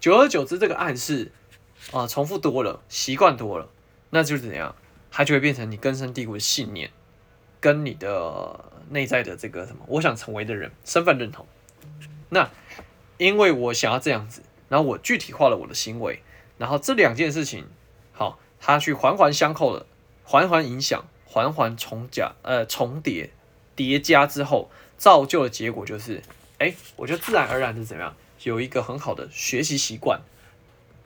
[0.00, 1.32] 久而久之，这个暗示
[1.92, 3.68] 啊、重复多了，习惯多了，
[4.10, 4.74] 那就是怎样？
[5.10, 6.90] 它就会变成你根深蒂固的信念，
[7.60, 11.46] 跟你的内在的这个什么，我想成为的人，身份认同。
[12.28, 12.50] 那
[13.16, 16.22] 因为我想要这样子，然后我具体化了我的行为，
[16.58, 17.66] 然后这两件事情，
[18.12, 19.86] 好，它去环环相扣的，
[20.24, 23.30] 环环影响，环环重加，呃，重叠
[23.74, 26.22] 叠加之后，造就的结果就是，
[26.58, 30.20] 哎，我就自然而然的怎么样，有一个很好的学习习惯。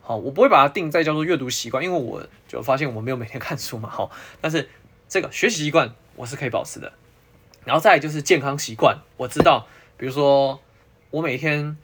[0.01, 3.89] 好，我不会把它定在叫做阅读习惯，因为我就发现我没有每天看书嘛。
[3.89, 4.67] 好，但是
[5.07, 6.91] 这个学习习惯我是可以保持的。
[7.63, 10.59] 然后再就是健康习惯，我知道，比如说
[11.11, 11.77] 我每天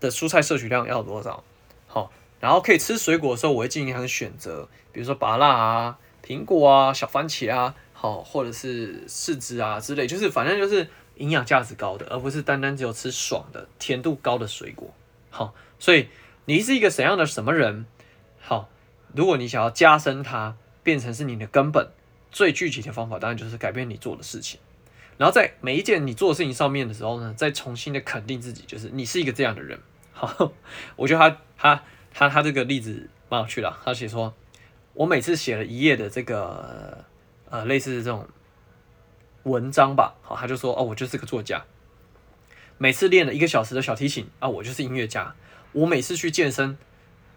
[0.00, 1.42] 的蔬菜摄取量要多少，
[1.86, 14.92] 好，然后可以吃水果的时候，我会尽量选择，比如说芭乐啊、苹果啊、小番茄啊，好，或者是柿子啊之类，就是反正就是营养价值高的，而不是单单只有吃爽的、甜度高的水果。
[15.30, 16.08] 好，所以。
[16.44, 17.86] 你是一个怎样的什么人？
[18.40, 18.68] 好，
[19.14, 21.88] 如果你想要加深它，变成是你的根本，
[22.32, 24.58] 最具体的方法当然就是改变你做的事情。
[25.16, 29.78] 然后在每一件你做的事情上面的时候呢，再重新的肯定自己，就是你是一个这样的人。
[30.12, 30.52] 好，
[30.96, 33.72] 我觉得他他他他这个例子蛮有趣的。
[33.84, 34.34] 他写说，
[34.94, 37.04] 我每次写了一页的这个
[37.50, 38.28] 呃类似这种
[39.44, 41.64] 文章吧，好，他就说哦，我就是个作家。
[42.78, 45.34] 每次练了一个小时的小提琴啊，我就是音乐家。
[45.72, 46.76] 我每次去健身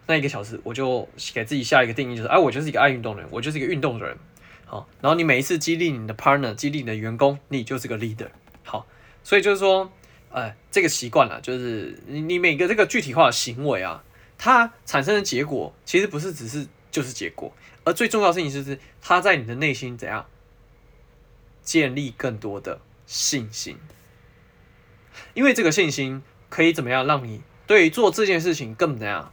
[0.06, 4.16] 那一个小时，我就给自己下一个定义，就是哎，我就是一个爱运动的人，我就是一个运动的人。
[4.64, 8.28] 好，然后你每一次激励你的 partner，激励你的员工，你就是个 leader。
[8.64, 8.86] 好，
[9.22, 9.90] 所以就是说，
[10.30, 14.02] 哎，这个习惯了，就是你你每个这个具体化的行为啊，
[14.36, 17.52] 它产生的结果，其实不是只是就是结果，
[17.84, 20.26] 而最重要的事情就是它在你的内心怎样
[21.66, 23.76] 建立更多的信心，
[25.34, 27.42] 因为这个信心可以怎么样让你。
[27.66, 29.32] 对做这件事情更怎样，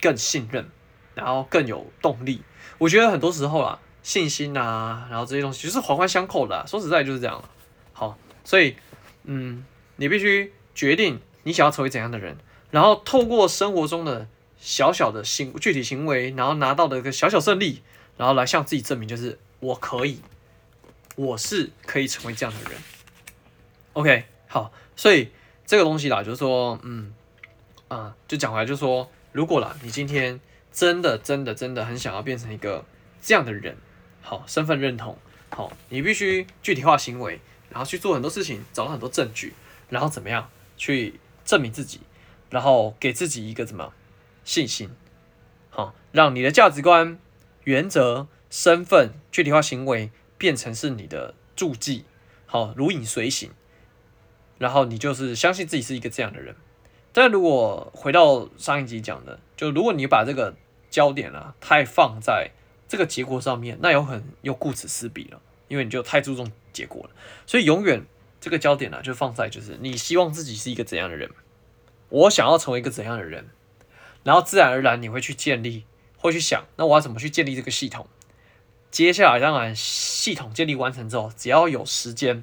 [0.00, 0.70] 更信任，
[1.14, 2.40] 然后更有动力。
[2.78, 6.66] 我觉得很多时候啊，信心啊，然后这些东西就是环环相扣的。
[6.66, 7.44] 说实在就是这样。
[7.92, 8.76] 好，所以
[9.24, 9.62] 嗯，
[9.96, 12.38] 你必须决定你想要成为怎样的人，
[12.70, 14.26] 然后透过生活中的
[14.58, 17.82] 小小的行具体行为，然后拿到的一个小小胜利，
[18.16, 20.22] 然后来向自己证明，就是我可以，
[21.16, 22.80] 我是可以成为这样的人。
[23.94, 25.32] OK，好，所以
[25.66, 27.12] 这个东西啦，就是说嗯。
[27.88, 30.40] 啊、就讲回来，就是说如果啦，你今天
[30.72, 32.84] 真的、真的、真的很想要变成一个
[33.22, 33.76] 这样的人，
[34.20, 35.16] 好，身份认同，
[35.50, 37.38] 好，你必须具体化行为，
[37.70, 39.54] 然后去做很多事情，找到很多证据，
[39.88, 42.00] 然后怎么样去证明自己，
[42.50, 43.92] 然后给自己一个什么
[44.42, 44.90] 信心，
[45.70, 47.20] 好，让你的价值观、
[47.62, 52.04] 原则、身份、具体化行为变成是你的助记，
[52.46, 53.50] 好，如影随形，
[54.58, 56.54] 然后你就是相信自己是一个这样的人。
[57.12, 60.54] 但如果回到上一集讲的，就如果你把这个
[60.90, 62.50] 焦点啊太放在
[62.86, 67.10] 这个结果上面，那有很又顾此失彼了，因为你就太注重结果了。
[67.46, 68.04] 所以永远
[68.38, 71.30] 这个焦点呢、就放在就是你希望自己是一个怎样的人，
[72.10, 73.48] 我想要成为一个怎样的人，
[74.22, 75.84] 然后自然而然你会去建立，
[76.18, 78.06] 会去想，那我要怎么去建立这个系统？
[78.96, 82.42] 接下来当然系统建立完成之后，只要有时间，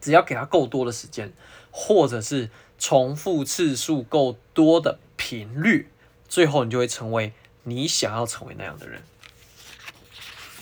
[0.00, 1.32] 只要给他够多的时间，
[1.70, 2.50] 或者是。
[2.80, 5.90] 重复次数够多的频率，
[6.28, 7.32] 最后你就会成为
[7.64, 9.02] 你想要成为那样的人。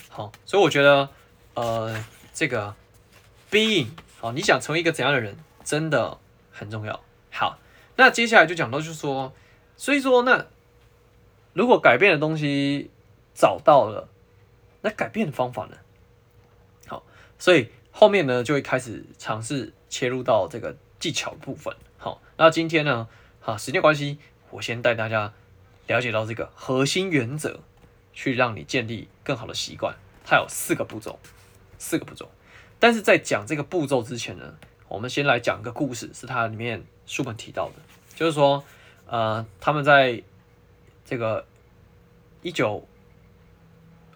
[0.09, 1.11] 好，所以我觉得，
[1.52, 2.02] 呃，
[2.33, 2.74] 这个
[3.50, 6.16] being 好，你想成为一个怎样的人，真的
[6.50, 6.98] 很重要。
[7.31, 7.59] 好，
[7.96, 9.35] 那接下来就讲到，就是说，
[9.76, 10.46] 所以说，那
[11.52, 12.90] 如果改变的东西
[13.35, 14.09] 找到了，
[14.87, 15.77] 那改变的方法呢？
[16.87, 17.03] 好，
[17.40, 21.75] 所以后面呢就会开始尝试切入到这个技巧部分。
[21.99, 23.09] 好，那今天呢，
[23.40, 24.18] 好，时间关系，
[24.49, 25.33] 我先带大家
[25.88, 27.59] 了解到这个核心原则，
[28.14, 29.96] 去让你建立更好的习惯。
[30.25, 31.18] 它有四个步骤，
[31.81, 32.31] 四个步骤。
[32.79, 34.55] 但是在讲这个步骤之前呢，
[34.87, 37.75] 我们先来讲个故事，是它里面书本提到的，
[38.14, 38.62] 就是说，
[39.09, 40.22] 呃，他们在
[41.05, 41.44] 这个
[42.42, 42.87] 一九，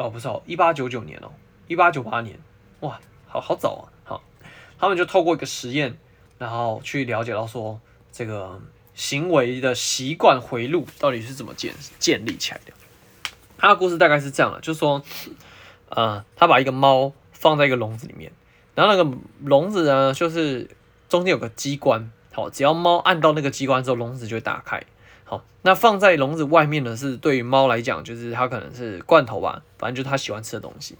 [0.01, 1.31] 哦，不是哦，一八九九年哦，
[1.69, 2.39] 一八九八年，
[2.81, 4.23] 哇，好好早啊，好，
[4.79, 5.97] 他们就透过一个实验。
[6.39, 7.79] 然后去了解到说，
[8.11, 8.59] 这个
[8.95, 12.73] 行为的习惯回路到底是怎么建建立起来的。
[13.59, 15.03] 他的故事大概是这样的，就是说，
[15.91, 18.33] 呃，他把一个猫放在一个笼子里面，
[18.75, 20.71] 然后那个笼子呢，就是
[21.11, 24.83] 中间有个机关，好，只要猫按到那个机关之后，笼子就会打开。
[25.31, 30.97] 好，那放在笼子外面呢，是对于猫来讲，就是它可能是罐头吧，反正就是它喜欢吃的东西。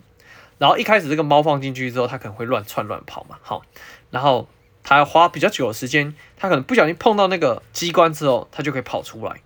[0.57, 3.65] 然后一开始这个猫放进去之后，它可能会乱窜乱跑嘛，好，
[4.13, 4.47] 然后
[4.85, 9.41] 它要花比较久的时间，它可能不小心碰到那个机关之后，它就可以跑出来。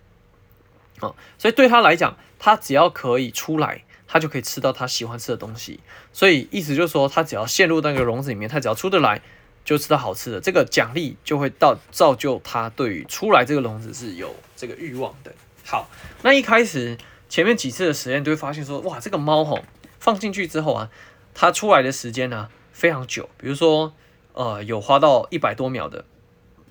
[0.99, 5.79] 啊，所以对它来讲，它只要可以出来，它就可以吃到它喜欢吃的东西。
[6.13, 9.23] 所以意思就是说，它只要陷入那个笼子里面，它只要出得来。
[9.65, 15.33] 就吃到好吃的，这个奖励就会到造就他对于出来这个笼子是有这个欲望的。
[15.65, 15.89] 好，
[16.21, 16.95] 那一开始
[17.27, 19.65] 前面几次的实验就会发现说，哇，这个猫吼
[19.99, 20.91] 放进去之后啊，
[21.33, 23.91] 它出来的时间呢非常久，比如说
[24.33, 26.05] 呃有花到一百多秒的，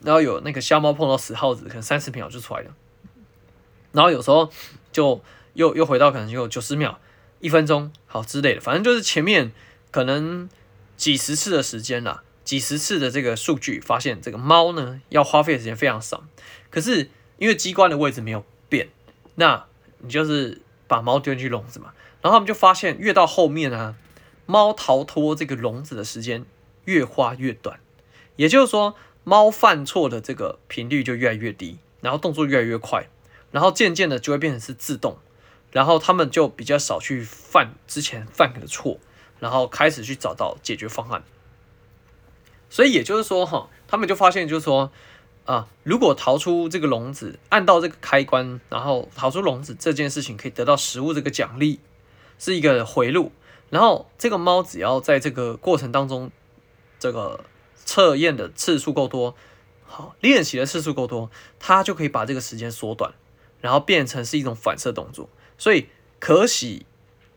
[0.02, 2.70] 然后有那个瞎猫碰到死耗子，可能三十秒就出来了，
[3.90, 4.48] 然后有时候
[4.92, 5.20] 就
[5.54, 7.00] 又又回到可能就有九十秒、
[7.40, 9.50] 一分钟好之类的，反正就是前面
[9.90, 10.48] 可能
[10.96, 12.22] 几十次的时间啦。
[12.44, 16.24] 几十次的这个数据发现，这个猫呢要花费的时间非常少。
[16.70, 18.88] 可是因为机关的位置没有变，
[19.36, 19.64] 那
[19.98, 23.96] 你就是把猫丢进去笼子嘛，然后他们就发现越到后面啊，
[24.46, 26.44] 猫逃脱这个笼子的时间
[26.84, 27.80] 越花越短。
[28.36, 33.06] 也就是说，猫犯错的这个频率就越来越低，然后动作越来越快，
[33.52, 35.18] 然后渐渐的就会变成是自动，
[35.70, 38.98] 然后他们就比较少去犯之前犯的错，
[39.38, 41.22] 然后开始去找到解决方案。
[42.74, 44.90] 所以也就是说，哈，他们就发现，就是说，
[45.44, 51.78] 啊，如果逃出这个笼子，按到这个开关，然后逃出笼子这件事情，可以得到食物这个奖励，
[52.36, 53.30] 是一个回路。
[53.70, 56.32] 然后这个猫只要在这个过程当中，
[56.98, 57.44] 这个
[57.76, 59.36] 测验的次数够多，
[59.84, 63.14] 好，练习的次数够多，它就可以把这个时间缩短，
[63.60, 65.28] 然后变成是一种反射动作。
[65.56, 65.86] 所以
[66.18, 66.86] 可喜，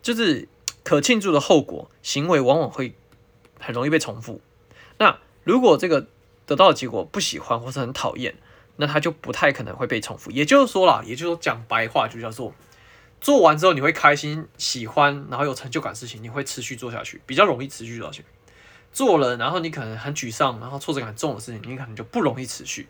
[0.01, 0.49] 就是
[0.83, 2.95] 可庆祝的后果，行为往往会
[3.59, 4.41] 很容易被重复。
[4.99, 6.05] 那如果这个
[6.45, 8.35] 得到的结果不喜欢或是很讨厌，
[8.75, 10.29] 那他就不太可能会被重复。
[10.29, 12.53] 也就是说啦，也就是说讲白话就叫做
[13.21, 18.25] 做完之后你会开心、喜欢，然后有成就感事情，你会持续做下去，比较容易持续下去。
[18.91, 22.87] 做了，然后你可能很沮丧，然后挫折感重的事情，你可能就不容易持续。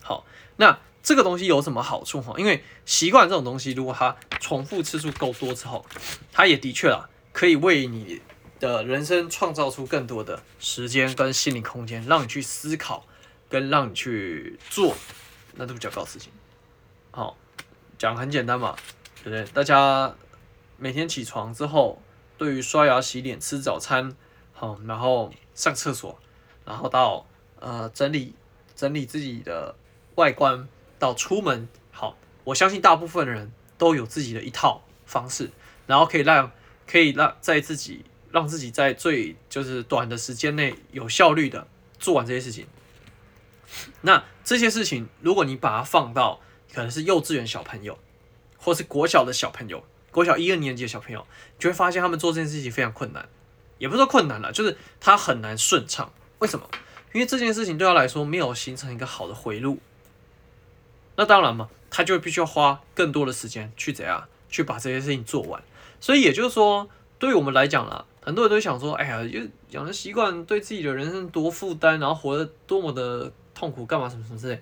[0.00, 0.24] 好，
[0.56, 2.34] 那这个东西有什么好处哈？
[2.38, 5.84] 因为习惯这种东西，如果它重复次数够多之后，
[6.32, 8.20] 它也的确啦，可以为你。
[8.60, 13.06] 的人生创造出更多的时间跟心理空间，让你去思考，
[13.48, 14.94] 跟让你去做，
[15.54, 16.30] 那都比较高事情。
[17.10, 17.36] 好，
[17.98, 18.76] 讲很简单嘛，
[19.24, 19.44] 对不对？
[19.52, 20.14] 大家
[20.76, 22.00] 每天起床之后，
[22.36, 24.14] 对于刷牙、洗脸、吃早餐，
[24.52, 26.20] 好，然后上厕所，
[26.66, 27.26] 然后到
[27.58, 28.34] 呃整理
[28.76, 29.74] 整理自己的
[30.16, 30.68] 外观，
[30.98, 35.50] 到出门，好，我相信大部分人都有自己的一套方式，
[35.86, 36.52] 然后可以让
[36.86, 38.04] 可以让在自己。
[38.30, 41.66] 让自己在最就是短的时间内有效率的
[41.98, 42.66] 做完这些事情。
[44.00, 46.40] 那这些事情，如果你把它放到
[46.72, 47.98] 可能是幼稚园小朋友，
[48.58, 51.26] 或是国小的小朋友，国小一二年级的小朋友，
[51.58, 53.28] 就会发现他们做这件事情非常困难，
[53.78, 56.12] 也不是说困难了，就是他很难顺畅。
[56.40, 56.68] 为什么？
[57.12, 59.78] 因为这件事情对他来说没有形成一个好的回路。
[61.16, 65.62] 那当然嘛，他就必须要花更多的时间去怎样去把这些事情做完。
[66.00, 66.88] 所以也就是说，
[67.18, 68.06] 对于我们来讲啦。
[68.22, 74.56] 很多人都想说，哎呀，就养成习惯，对自己的人生多负担，然后活得多么的痛苦，干嘛什么什么之类，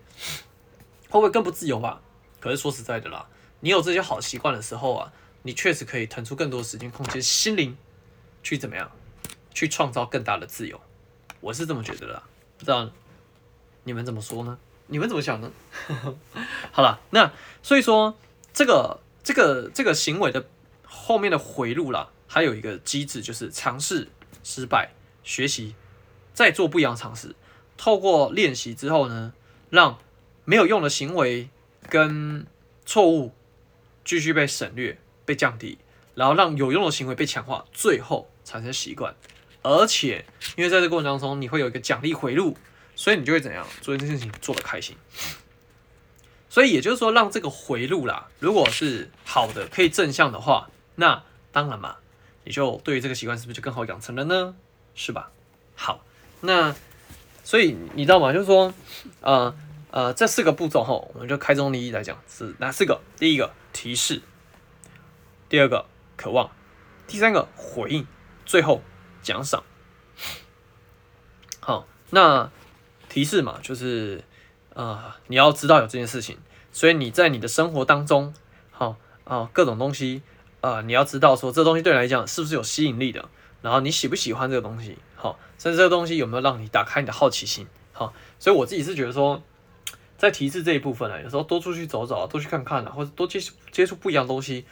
[1.09, 2.01] 会不会更不自由吧？
[2.39, 3.27] 可是说实在的啦，
[3.61, 7.77] 你有这些好习惯的时候啊，你确实可以腾出更多时间、空间、心灵，
[8.45, 8.91] 去怎么样，
[9.53, 10.81] 去创造更大的自由。
[11.41, 12.23] 我是这么觉得的，
[12.59, 12.89] 不知道
[13.83, 14.57] 你们怎么说呢？
[14.87, 15.51] 你们怎么想呢？
[16.71, 18.17] 好了，那所以说
[18.53, 20.47] 这个这个这个行为的
[20.85, 22.11] 后面的回路啦。
[22.29, 24.09] 还有一个机制，就是尝试
[24.45, 24.91] 失败，
[25.25, 25.75] 学习，
[26.33, 27.35] 再做不一样的尝试。
[27.77, 29.33] 透过练习之后呢，
[29.71, 29.99] 让
[30.45, 31.49] 没有用的行为
[31.89, 32.47] 跟
[32.85, 33.33] 错误
[34.05, 35.79] 继续被省略、被降低，
[36.15, 39.15] 然后让有用的行为被强化，最后产生习惯。
[39.63, 40.25] 而且，
[40.57, 42.57] 因为在这过程当中，你会有一个奖励回路，
[42.95, 44.97] 所以你就会怎样做这件事情做得开心。
[46.49, 51.23] 所以也就是说，让这个回路啦，如果是好的、可以正向的话，那
[51.53, 51.97] 当然嘛。
[52.49, 54.55] 你就对于这个习惯是不是就更好养成了呢？
[54.95, 55.31] 是吧？
[55.77, 56.03] 好，
[56.41, 56.75] 那
[57.45, 58.33] 所以你知道吗？
[58.33, 58.73] 就是说，
[59.21, 59.55] 呃
[59.91, 63.03] 呃，这四个步骤哈，我们就开宗立义来讲是哪四个？
[63.19, 64.23] 第一个提示，
[65.51, 65.85] 第二个
[66.17, 66.51] 渴望，
[67.07, 68.07] 第三个回应，
[68.47, 68.81] 最后
[69.21, 69.63] 奖赏。
[71.61, 72.51] 好，那
[73.11, 74.25] 提示嘛，就是
[74.73, 76.39] 呃，你要知道有这件事情，
[76.73, 78.33] 所以你在你的生活当中，
[78.71, 78.97] 好。
[79.25, 80.23] 啊，各种东西，
[80.61, 83.29] 呃，你要知道说这东西对你来讲是不是有吸引力的，
[83.63, 89.43] 然后你喜不喜欢这个东西，好，甚至这个东西有没有让你打开你的好奇心，好，所以我自己是觉得说，
[90.17, 94.65] 在提示这一部分呢，有时候多出去走走，多去看看啊，或者多接触接触不一样的东西，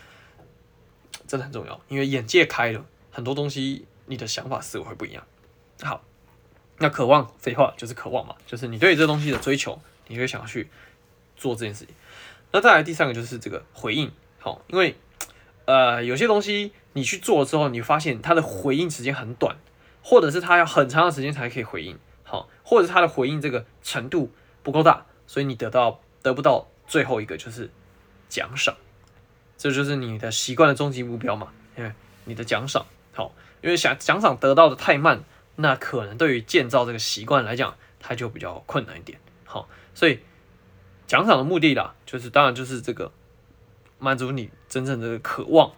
[1.28, 5.24] 真的很重要，因为眼界开了，很多东西你的想法思维会不一样。
[5.82, 6.02] 好，
[6.78, 10.68] 那渴望，废话就是渴望嘛，就是你对这东西的追求，你会想要去
[11.36, 11.94] 做这件事情。
[12.50, 14.96] 那再来第三个就是这个回应，好，因为
[15.66, 19.56] 呃有些东西你去做之后，你发现它的回应时间很短，
[20.02, 27.70] 或者是它要很长的时间才可以回应，好，或者是它的回应这个程度不够大，所以你得到得不到最后一个就是
[28.28, 28.74] 奖赏，
[29.58, 31.92] 这就是你的习惯的终极目标嘛，因为
[32.24, 35.22] 你的奖赏，好，因为想奖赏得到的太慢，
[35.56, 40.20] 那可能对于建造这个习惯来讲，它就比较困难一点，好，所以。
[41.06, 43.12] 奖赏的目的啦，就是当然就是这个
[43.98, 45.72] 满足你真正的渴望。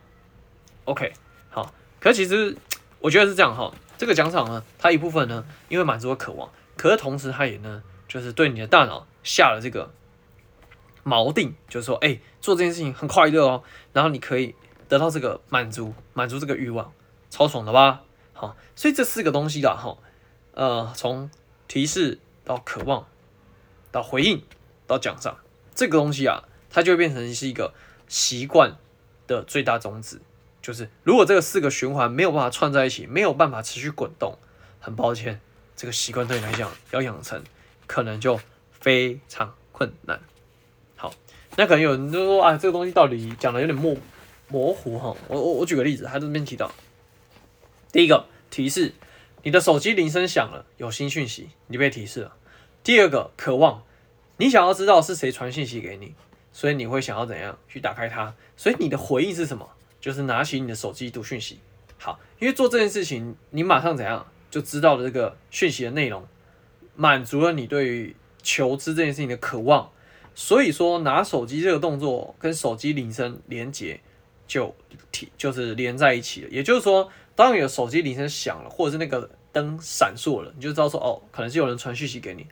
[0.84, 1.12] OK，
[1.50, 2.56] 好，可其实
[3.00, 9.92] 我觉得是这样哈，这个奖赏呢，它一部分呢，因为满足了渴望，可是同时它也呢，就是对你的大脑下了这个
[11.04, 13.62] 锚定，就是说，哎，做这件事情很快乐哦，
[13.92, 14.54] 然后你可以
[14.88, 16.92] 得到这个满足，满足这个欲望，
[17.30, 18.02] 超爽的吧？
[18.32, 19.96] 好，所以这四个东西啦，哈，
[20.52, 21.30] 呃，从
[21.66, 23.06] 提示到渴望
[23.90, 24.42] 到回应。
[24.88, 25.36] 到奖赏
[25.74, 27.74] 这个东西啊，它就会变成是一个
[28.08, 28.76] 习惯
[29.26, 30.20] 的最大宗旨。
[30.60, 34.36] 就是如果这个四个循环没有办法串在一起，没有办法持续滚动，
[34.80, 35.40] 很抱歉，
[35.76, 37.42] 这个习惯对你来讲要养成，
[37.86, 38.38] 可能就
[38.72, 40.20] 非常困难。
[40.96, 41.14] 好，
[41.56, 43.96] 那可能有人就说啊，这个东西到底讲的有点模
[44.48, 45.16] 模糊哈。
[45.28, 46.70] 我我我举个例子，他这边提到，
[47.92, 48.92] 第一个提示，
[49.42, 52.34] 你的手机铃声响了，有新讯息，你被提示了。
[52.82, 53.84] 第二个渴望。
[54.40, 56.14] 你想要知道是谁传信息给你，
[56.58, 58.34] 所以你会想要怎样去打开它？
[58.56, 59.64] 所以你的回应是什么？
[60.00, 61.60] 就是拿起你的手机读讯息。
[61.98, 66.26] 好，因为做这件事情，你马上怎样就知道了这个讯息的内容，
[66.96, 69.92] 满足了你对于求知这件事情的渴望。
[70.34, 74.00] 所以说，拿手机这个动作跟手机铃声连接
[74.48, 74.74] 就
[75.12, 76.48] 提就是连在一起了。
[76.50, 82.44] 也就是说，当你的手机铃声响了，或者是那个灯闪烁了，你就知道说哦，可能是有人传讯息给你。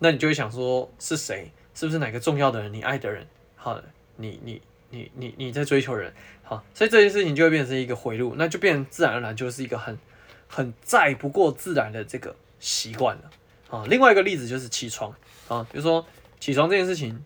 [0.00, 1.50] 那你就会想说是谁？
[1.72, 2.70] 是不是哪个重要的人？
[2.70, 3.26] 你爱的人？
[3.64, 3.80] 好，
[4.16, 4.60] 你你
[4.90, 6.12] 你你你在追求人？
[6.42, 9.98] 好，所以这件事情就会变成一个回路，那就变自然而然就是一个很
[10.46, 13.30] 很再不过自然的这个习惯了。
[13.70, 15.10] 啊，另外一个例子就是起床
[15.48, 16.04] 啊，比如说
[16.38, 17.24] 起床这件事情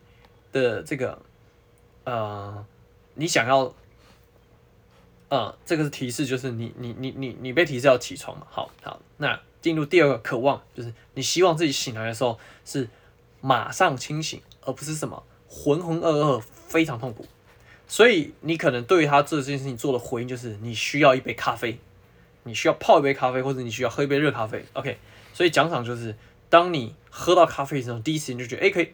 [0.53, 1.21] 的这个
[2.05, 2.65] 呃，
[3.15, 3.75] 你想要
[5.31, 8.47] 呃，这个是提示，就是你你你你你被提示要起床嘛？
[8.49, 9.41] 好好，那。
[9.61, 12.89] 进入第二个渴望，就是你希望自己醒来的时候是
[13.41, 17.27] 马上清醒，而不是什么浑浑噩噩、非常痛苦。
[17.87, 21.79] 所以你可能对于他这件事情做的回应就是你需要一杯咖啡，
[22.43, 24.63] 你需要泡一杯咖啡，或者你需要喝一杯热咖啡。
[24.75, 24.99] OK，
[25.33, 26.15] 所以奖赏就是
[26.51, 28.89] 当你喝到咖啡的时候，第一时间就觉得哎，可以，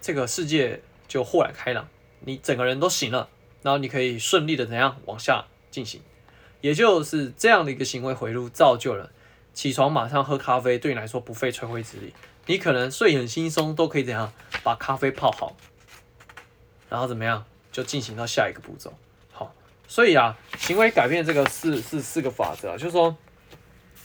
[0.00, 1.86] 这个世界就豁然开朗，
[2.20, 3.28] 你整个人都醒了，
[3.62, 6.00] 然后你可以顺利的怎样往下进行，
[6.62, 9.10] 也就是这样的一个行为回路造就了。
[9.52, 12.14] 起床马上喝咖啡，对你来说不费吹灰之力，
[12.46, 14.32] 你可能睡很轻松，都可以怎样
[14.62, 15.56] 把咖啡泡好，
[16.88, 18.94] 然后怎么样就进行到下一个步骤。
[19.32, 19.52] 好，
[19.86, 23.16] 所以啊，行为改变这个四四四个法则啊，就是说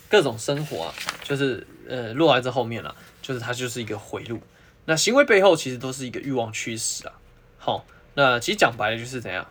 [0.10, 4.42] 各种生活啊，就是呃落在这后面了，就是它就是一个回路。
[4.86, 7.14] 那行为背后其实都是一个欲望驱使啊。
[7.58, 7.86] 好，
[8.16, 9.48] 那其实讲白了就是怎样，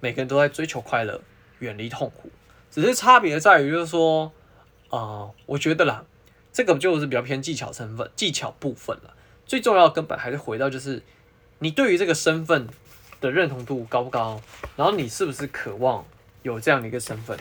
[0.00, 1.20] 每个人都在追求快乐，
[1.60, 2.30] 远离痛苦，
[2.70, 4.32] 只是差别在于就是说。
[4.90, 6.04] 啊、我觉得啦，
[6.54, 9.16] 这个就是比较偏技巧成分、技巧部分了。
[9.44, 11.02] 最重要的根本还是回到就是
[11.58, 12.68] 你对于这个身份
[13.20, 14.40] 的认同度高不高，
[14.76, 16.06] 然后你是不是渴望
[16.42, 17.36] 有这样的一个身份，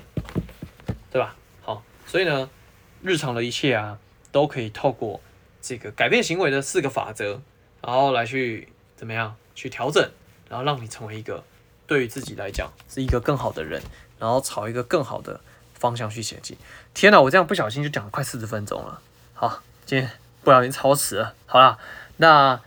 [1.12, 1.36] 对吧？
[1.62, 2.50] 好，所以呢，
[3.04, 4.00] 日常的一切啊，
[4.32, 5.22] 都可以透过
[5.62, 7.40] 这个改变行为的四个法则，
[7.84, 10.10] 然后来去怎么样去调整，
[10.50, 11.44] 然后让你成为一个
[11.86, 13.80] 对于自己来讲是一个更好的人，
[14.18, 15.40] 然后朝一个更好的。
[15.84, 16.56] 方向去前进。
[16.94, 19.02] 天哪，我这样不小心就讲了快四十分钟了。
[19.34, 20.10] 好，今天
[20.42, 21.34] 不小心超时了。
[21.46, 21.78] 好啦，
[22.16, 22.62] 那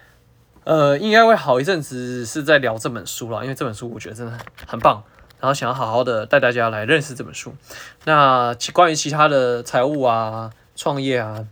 [0.65, 5.03] 呃，应该会好一阵子是在聊这本书了，因为这本书我觉得真的很棒，
[5.41, 7.55] 然后想要好好的带大家来认识这本书。
[8.05, 11.47] 那其关于其他的财务啊、创业啊、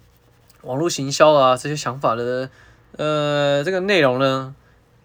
[0.61, 2.51] 网络行销啊这些想法的
[2.99, 4.55] 呃这个内容呢，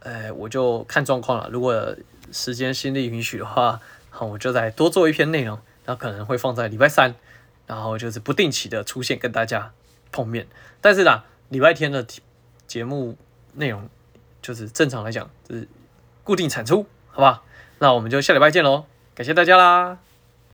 [0.02, 1.48] 哎，我就看状况了。
[1.50, 1.96] 如果
[2.34, 3.80] 时间心力允许的话，
[4.10, 5.58] 好，我就再多做一篇内容。
[5.90, 7.16] 那可能会放在礼拜三，
[7.66, 9.74] 然后就是不定期的出现跟大家
[10.12, 10.46] 碰面。
[10.82, 12.06] 但是呢，礼拜天的
[12.68, 13.18] 节目
[13.56, 13.90] 内容
[14.40, 15.68] 就是正常来讲就是
[16.24, 17.42] 固定产出，好吧？
[17.80, 18.86] 那我们就下礼拜见喽，
[19.16, 19.98] 感谢大家啦。